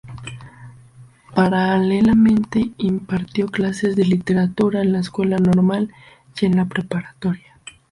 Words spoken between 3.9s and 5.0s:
de literatura en la